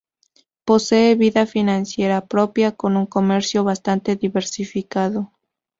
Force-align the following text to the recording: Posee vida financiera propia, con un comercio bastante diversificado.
Posee 0.65 1.13
vida 1.13 1.45
financiera 1.45 2.25
propia, 2.25 2.71
con 2.71 2.97
un 2.97 3.05
comercio 3.05 3.63
bastante 3.63 4.15
diversificado. 4.15 5.31